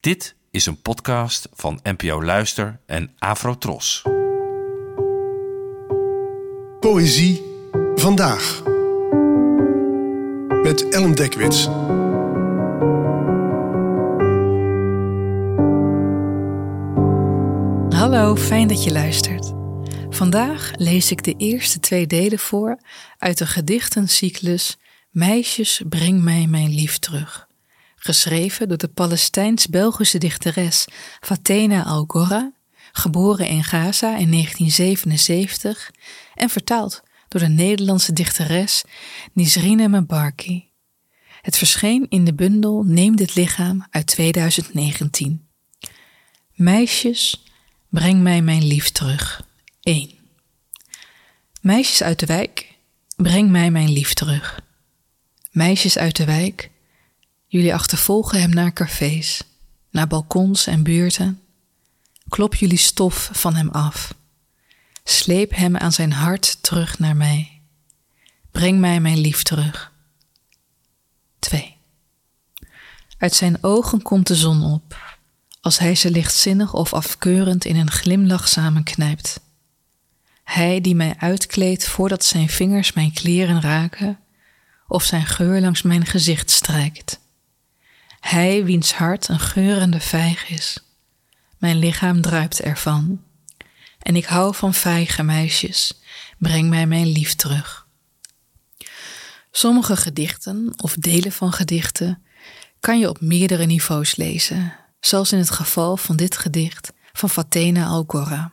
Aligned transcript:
Dit 0.00 0.34
is 0.50 0.66
een 0.66 0.82
podcast 0.82 1.48
van 1.52 1.80
NPO 1.82 2.22
Luister 2.22 2.80
en 2.86 3.14
Afrotros. 3.18 4.02
Poëzie 6.80 7.42
vandaag. 7.94 8.62
Met 10.62 10.88
Ellen 10.88 11.14
Dekwits. 11.14 11.64
Hallo, 17.98 18.36
fijn 18.36 18.68
dat 18.68 18.84
je 18.84 18.92
luistert. 18.92 19.52
Vandaag 20.10 20.72
lees 20.76 21.10
ik 21.10 21.24
de 21.24 21.34
eerste 21.36 21.80
twee 21.80 22.06
delen 22.06 22.38
voor 22.38 22.80
uit 23.18 23.38
de 23.38 23.46
gedichtencyclus 23.46 24.78
Meisjes, 25.10 25.82
breng 25.88 26.22
mij 26.22 26.46
mijn 26.46 26.74
lief 26.74 26.98
terug. 26.98 27.49
Geschreven 28.02 28.68
door 28.68 28.78
de 28.78 28.88
Palestijns-Belgische 28.88 30.18
dichteres 30.18 30.86
Fatena 31.20 31.84
Algora, 31.84 32.52
geboren 32.92 33.48
in 33.48 33.64
Gaza 33.64 34.16
in 34.16 34.30
1977 34.30 35.90
en 36.34 36.50
vertaald 36.50 37.02
door 37.28 37.40
de 37.40 37.48
Nederlandse 37.48 38.12
dichteres 38.12 38.82
Nisrine 39.32 39.88
Mabarki. 39.88 40.68
Het 41.40 41.56
verscheen 41.56 42.06
in 42.08 42.24
de 42.24 42.34
bundel 42.34 42.82
Neem 42.86 43.16
dit 43.16 43.34
lichaam 43.34 43.86
uit 43.90 44.06
2019. 44.06 45.48
Meisjes, 46.54 47.44
breng 47.88 48.22
mij 48.22 48.42
mijn 48.42 48.66
lief 48.66 48.90
terug. 48.90 49.46
1. 49.82 50.10
Meisjes 51.60 52.02
uit 52.02 52.18
de 52.18 52.26
wijk, 52.26 52.74
breng 53.16 53.50
mij 53.50 53.70
mijn 53.70 53.92
lief 53.92 54.14
terug. 54.14 54.60
Meisjes 55.50 55.98
uit 55.98 56.16
de 56.16 56.24
wijk, 56.24 56.70
jullie 57.50 57.74
achtervolgen 57.74 58.40
hem 58.40 58.50
naar 58.50 58.72
cafés, 58.72 59.42
naar 59.90 60.06
balkons 60.06 60.66
en 60.66 60.82
buurten. 60.82 61.40
Klop 62.28 62.54
jullie 62.54 62.78
stof 62.78 63.30
van 63.32 63.54
hem 63.54 63.68
af. 63.68 64.14
Sleep 65.04 65.54
hem 65.54 65.76
aan 65.76 65.92
zijn 65.92 66.12
hart 66.12 66.62
terug 66.62 66.98
naar 66.98 67.16
mij. 67.16 67.60
Breng 68.50 68.78
mij 68.78 69.00
mijn 69.00 69.18
lief 69.18 69.42
terug. 69.42 69.92
2. 71.38 71.76
Uit 73.18 73.34
zijn 73.34 73.62
ogen 73.62 74.02
komt 74.02 74.26
de 74.26 74.34
zon 74.34 74.62
op, 74.62 75.18
als 75.60 75.78
hij 75.78 75.94
ze 75.94 76.10
lichtzinnig 76.10 76.72
of 76.72 76.94
afkeurend 76.94 77.64
in 77.64 77.76
een 77.76 77.90
glimlach 77.90 78.48
samenknijpt. 78.48 79.40
Hij 80.44 80.80
die 80.80 80.94
mij 80.94 81.14
uitkleedt 81.18 81.88
voordat 81.88 82.24
zijn 82.24 82.48
vingers 82.48 82.92
mijn 82.92 83.12
kleren 83.12 83.60
raken, 83.60 84.18
of 84.88 85.02
zijn 85.02 85.26
geur 85.26 85.60
langs 85.60 85.82
mijn 85.82 86.06
gezicht 86.06 86.50
strijkt. 86.50 87.18
Hij 88.20 88.64
wiens 88.64 88.92
hart 88.92 89.28
een 89.28 89.40
geurende 89.40 90.00
vijg 90.00 90.48
is. 90.48 90.78
Mijn 91.58 91.76
lichaam 91.76 92.20
druipt 92.20 92.60
ervan. 92.60 93.22
En 93.98 94.16
ik 94.16 94.24
hou 94.24 94.54
van 94.54 94.74
vijge 94.74 95.22
meisjes. 95.22 96.00
Breng 96.38 96.68
mij 96.68 96.86
mijn 96.86 97.06
lief 97.06 97.34
terug. 97.34 97.86
Sommige 99.50 99.96
gedichten 99.96 100.72
of 100.76 100.94
delen 100.94 101.32
van 101.32 101.52
gedichten 101.52 102.22
kan 102.80 102.98
je 102.98 103.08
op 103.08 103.20
meerdere 103.20 103.66
niveaus 103.66 104.16
lezen, 104.16 104.76
zoals 105.00 105.32
in 105.32 105.38
het 105.38 105.50
geval 105.50 105.96
van 105.96 106.16
dit 106.16 106.36
gedicht 106.36 106.92
van 107.12 107.30
Fatena 107.30 107.86
Algora. 107.86 108.52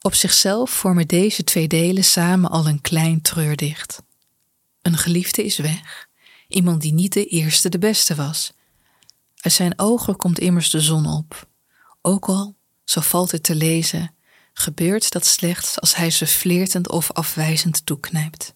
Op 0.00 0.14
zichzelf 0.14 0.70
vormen 0.70 1.06
deze 1.06 1.44
twee 1.44 1.68
delen 1.68 2.04
samen 2.04 2.50
al 2.50 2.66
een 2.66 2.80
klein 2.80 3.20
treurdicht. 3.20 4.02
Een 4.82 4.96
geliefde 4.96 5.44
is 5.44 5.58
weg, 5.58 6.08
iemand 6.48 6.80
die 6.80 6.92
niet 6.92 7.12
de 7.12 7.26
eerste 7.26 7.68
de 7.68 7.78
beste 7.78 8.14
was. 8.14 8.52
Uit 9.36 9.54
zijn 9.54 9.78
ogen 9.78 10.16
komt 10.16 10.38
immers 10.38 10.70
de 10.70 10.80
zon 10.80 11.06
op. 11.06 11.48
Ook 12.02 12.28
al, 12.28 12.56
zo 12.84 13.00
valt 13.00 13.30
het 13.30 13.42
te 13.42 13.54
lezen, 13.54 14.14
gebeurt 14.52 15.12
dat 15.12 15.26
slechts 15.26 15.80
als 15.80 15.96
hij 15.96 16.10
ze 16.10 16.26
flirtend 16.26 16.90
of 16.90 17.12
afwijzend 17.12 17.86
toeknijpt. 17.86 18.54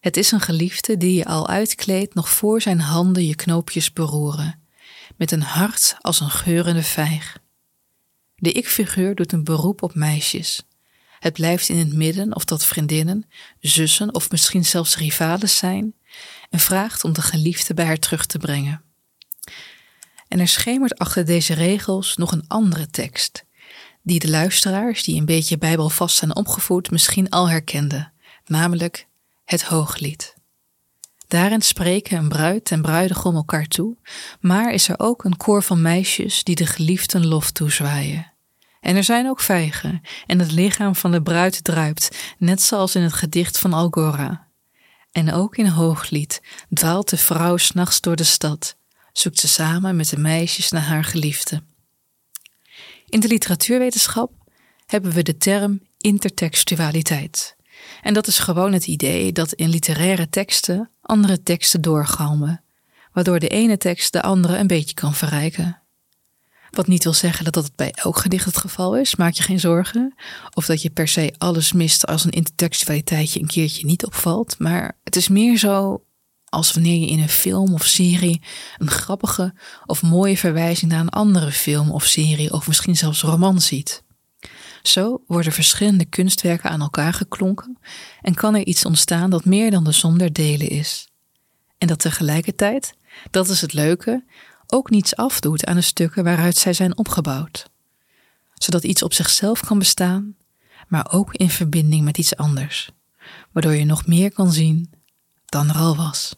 Het 0.00 0.16
is 0.16 0.30
een 0.30 0.40
geliefde 0.40 0.96
die 0.96 1.14
je 1.14 1.24
al 1.24 1.48
uitkleedt 1.48 2.14
nog 2.14 2.28
voor 2.28 2.60
zijn 2.60 2.80
handen 2.80 3.26
je 3.26 3.34
knoopjes 3.34 3.92
beroeren, 3.92 4.62
met 5.16 5.32
een 5.32 5.42
hart 5.42 5.96
als 6.00 6.20
een 6.20 6.30
geurende 6.30 6.82
vijg. 6.82 7.38
De 8.34 8.52
ik-figuur 8.52 9.14
doet 9.14 9.32
een 9.32 9.44
beroep 9.44 9.82
op 9.82 9.94
meisjes. 9.94 10.62
Het 11.18 11.32
blijft 11.32 11.68
in 11.68 11.78
het 11.78 11.92
midden 11.92 12.34
of 12.34 12.44
dat 12.44 12.64
vriendinnen, 12.64 13.26
zussen 13.60 14.14
of 14.14 14.30
misschien 14.30 14.64
zelfs 14.64 14.96
rivales 14.96 15.56
zijn 15.56 15.94
en 16.50 16.58
vraagt 16.58 17.04
om 17.04 17.12
de 17.12 17.22
geliefde 17.22 17.74
bij 17.74 17.84
haar 17.84 17.98
terug 17.98 18.26
te 18.26 18.38
brengen. 18.38 18.82
En 20.28 20.40
er 20.40 20.48
schemert 20.48 20.98
achter 20.98 21.24
deze 21.24 21.54
regels 21.54 22.16
nog 22.16 22.32
een 22.32 22.44
andere 22.48 22.86
tekst, 22.86 23.44
die 24.02 24.18
de 24.18 24.30
luisteraars 24.30 25.04
die 25.04 25.18
een 25.18 25.26
beetje 25.26 25.58
bijbelvast 25.58 26.16
zijn 26.16 26.36
opgevoed 26.36 26.90
misschien 26.90 27.30
al 27.30 27.48
herkenden, 27.48 28.12
namelijk 28.46 29.06
het 29.44 29.62
Hooglied. 29.62 30.36
Daarin 31.28 31.62
spreken 31.62 32.18
een 32.18 32.28
bruid 32.28 32.70
en 32.70 32.82
bruidegom 32.82 33.34
elkaar 33.34 33.66
toe, 33.66 33.96
maar 34.40 34.72
is 34.72 34.88
er 34.88 34.98
ook 34.98 35.24
een 35.24 35.36
koor 35.36 35.62
van 35.62 35.82
meisjes 35.82 36.44
die 36.44 36.54
de 36.54 36.66
geliefden 36.66 37.26
lof 37.26 37.50
toezwaaien. 37.50 38.32
En 38.80 38.96
er 38.96 39.04
zijn 39.04 39.28
ook 39.28 39.40
vijgen, 39.40 40.02
en 40.26 40.38
het 40.38 40.52
lichaam 40.52 40.94
van 40.94 41.10
de 41.10 41.22
bruid 41.22 41.64
druipt, 41.64 42.34
net 42.38 42.62
zoals 42.62 42.94
in 42.94 43.02
het 43.02 43.12
gedicht 43.12 43.58
van 43.58 43.72
Algora. 43.72 44.47
En 45.12 45.32
ook 45.32 45.56
in 45.56 45.66
Hooglied 45.66 46.42
dwaalt 46.72 47.08
de 47.08 47.16
vrouw 47.16 47.56
s'nachts 47.56 48.00
door 48.00 48.16
de 48.16 48.24
stad, 48.24 48.76
zoekt 49.12 49.38
ze 49.38 49.48
samen 49.48 49.96
met 49.96 50.08
de 50.08 50.18
meisjes 50.18 50.70
naar 50.70 50.82
haar 50.82 51.04
geliefde. 51.04 51.62
In 53.06 53.20
de 53.20 53.28
literatuurwetenschap 53.28 54.32
hebben 54.86 55.12
we 55.12 55.22
de 55.22 55.36
term 55.36 55.80
intertextualiteit. 55.98 57.56
En 58.02 58.14
dat 58.14 58.26
is 58.26 58.38
gewoon 58.38 58.72
het 58.72 58.86
idee 58.86 59.32
dat 59.32 59.52
in 59.52 59.68
literaire 59.68 60.28
teksten 60.28 60.90
andere 61.00 61.42
teksten 61.42 61.80
doorgalmen, 61.80 62.64
waardoor 63.12 63.38
de 63.38 63.48
ene 63.48 63.76
tekst 63.76 64.12
de 64.12 64.22
andere 64.22 64.56
een 64.56 64.66
beetje 64.66 64.94
kan 64.94 65.14
verrijken. 65.14 65.82
Wat 66.70 66.86
niet 66.86 67.04
wil 67.04 67.12
zeggen 67.12 67.44
dat 67.44 67.54
dat 67.54 67.70
bij 67.76 67.90
elk 67.90 68.18
gedicht 68.18 68.44
het 68.44 68.56
geval 68.56 68.96
is, 68.96 69.16
maak 69.16 69.32
je 69.32 69.42
geen 69.42 69.60
zorgen. 69.60 70.14
Of 70.54 70.66
dat 70.66 70.82
je 70.82 70.90
per 70.90 71.08
se 71.08 71.34
alles 71.38 71.72
mist 71.72 72.06
als 72.06 72.24
een 72.24 72.30
intertextualiteitje 72.30 73.40
een 73.40 73.46
keertje 73.46 73.86
niet 73.86 74.04
opvalt. 74.06 74.58
Maar 74.58 74.98
het 75.04 75.16
is 75.16 75.28
meer 75.28 75.58
zo 75.58 76.02
als 76.48 76.72
wanneer 76.72 77.00
je 77.00 77.08
in 77.08 77.20
een 77.20 77.28
film 77.28 77.74
of 77.74 77.84
serie 77.84 78.42
een 78.78 78.90
grappige 78.90 79.54
of 79.86 80.02
mooie 80.02 80.36
verwijzing 80.36 80.90
naar 80.90 81.00
een 81.00 81.08
andere 81.08 81.52
film 81.52 81.90
of 81.90 82.04
serie 82.04 82.52
of 82.52 82.66
misschien 82.66 82.96
zelfs 82.96 83.22
roman 83.22 83.60
ziet. 83.60 84.02
Zo 84.82 85.22
worden 85.26 85.52
verschillende 85.52 86.04
kunstwerken 86.04 86.70
aan 86.70 86.80
elkaar 86.80 87.12
geklonken 87.12 87.78
en 88.20 88.34
kan 88.34 88.54
er 88.54 88.66
iets 88.66 88.84
ontstaan 88.84 89.30
dat 89.30 89.44
meer 89.44 89.70
dan 89.70 89.84
de 89.84 89.92
som 89.92 90.18
der 90.18 90.32
delen 90.32 90.68
is. 90.68 91.08
En 91.78 91.86
dat 91.86 91.98
tegelijkertijd, 91.98 92.94
dat 93.30 93.48
is 93.48 93.60
het 93.60 93.72
leuke, 93.72 94.24
ook 94.72 94.90
niets 94.90 95.16
afdoet 95.16 95.66
aan 95.66 95.76
de 95.76 95.82
stukken 95.82 96.24
waaruit 96.24 96.56
zij 96.56 96.72
zijn 96.72 96.98
opgebouwd. 96.98 97.70
Zodat 98.54 98.84
iets 98.84 99.02
op 99.02 99.12
zichzelf 99.12 99.60
kan 99.64 99.78
bestaan, 99.78 100.36
maar 100.88 101.12
ook 101.12 101.34
in 101.34 101.50
verbinding 101.50 102.04
met 102.04 102.18
iets 102.18 102.36
anders, 102.36 102.90
waardoor 103.52 103.74
je 103.74 103.84
nog 103.84 104.06
meer 104.06 104.32
kan 104.32 104.52
zien 104.52 104.90
dan 105.46 105.68
er 105.68 105.76
al 105.76 105.96
was. 105.96 106.36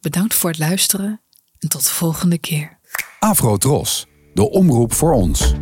Bedankt 0.00 0.34
voor 0.34 0.50
het 0.50 0.58
luisteren 0.58 1.20
en 1.58 1.68
tot 1.68 1.84
de 1.84 1.90
volgende 1.90 2.38
keer. 2.38 2.78
Afro 3.18 3.56
Tros, 3.56 4.06
de 4.34 4.50
omroep 4.50 4.92
voor 4.92 5.12
ons. 5.12 5.54